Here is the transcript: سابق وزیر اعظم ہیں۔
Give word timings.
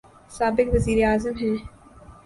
سابق 0.37 0.67
وزیر 0.73 0.99
اعظم 1.07 1.35
ہیں۔ 1.41 1.57